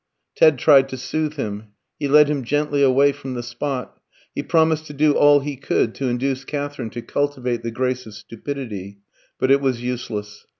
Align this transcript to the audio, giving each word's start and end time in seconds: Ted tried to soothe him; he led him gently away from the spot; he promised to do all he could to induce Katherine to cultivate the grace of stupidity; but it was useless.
Ted 0.35 0.57
tried 0.57 0.89
to 0.89 0.97
soothe 0.97 1.35
him; 1.35 1.67
he 1.99 2.07
led 2.07 2.27
him 2.27 2.43
gently 2.43 2.81
away 2.81 3.11
from 3.11 3.35
the 3.35 3.43
spot; 3.43 4.01
he 4.33 4.41
promised 4.41 4.87
to 4.87 4.93
do 4.93 5.13
all 5.13 5.41
he 5.41 5.55
could 5.55 5.93
to 5.93 6.07
induce 6.07 6.43
Katherine 6.43 6.89
to 6.89 7.03
cultivate 7.03 7.61
the 7.61 7.69
grace 7.69 8.07
of 8.07 8.15
stupidity; 8.15 8.97
but 9.37 9.51
it 9.51 9.61
was 9.61 9.83
useless. 9.83 10.47